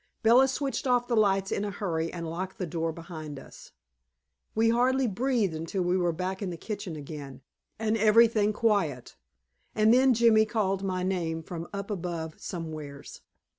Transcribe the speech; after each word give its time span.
Bella 0.23 0.47
switched 0.47 0.87
off 0.87 1.07
the 1.07 1.15
lights 1.15 1.51
in 1.51 1.63
a 1.63 1.69
hurry 1.69 2.11
and 2.11 2.27
locked 2.27 2.57
the 2.57 2.65
door 2.65 2.91
behind 2.91 3.37
us. 3.37 3.71
We 4.55 4.69
hardly 4.69 5.05
breathed 5.05 5.53
until 5.53 5.83
we 5.83 5.95
were 5.95 6.11
back 6.11 6.41
in 6.41 6.49
the 6.49 6.57
kitchen 6.57 6.95
again, 6.95 7.41
and 7.77 7.95
everything 7.95 8.51
quiet. 8.51 9.15
And 9.75 9.93
then 9.93 10.15
Jimmy 10.15 10.45
called 10.47 10.81
my 10.81 11.03
name 11.03 11.43
from 11.43 11.67
up 11.71 11.91
above 11.91 12.33
somewheres. 12.41 13.21